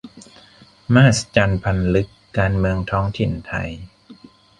[0.93, 2.07] มหัศจรรย์พันลึก
[2.37, 3.69] การเมืองท้องถิ่นไทย